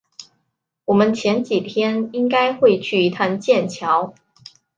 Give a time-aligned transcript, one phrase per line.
[0.85, 4.15] 我们前几天应该会去一趟剑桥